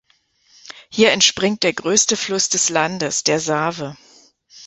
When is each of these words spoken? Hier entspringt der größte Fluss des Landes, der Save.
Hier 0.89 1.11
entspringt 1.11 1.61
der 1.61 1.73
größte 1.73 2.17
Fluss 2.17 2.49
des 2.49 2.69
Landes, 2.69 3.23
der 3.23 3.39
Save. 3.39 3.95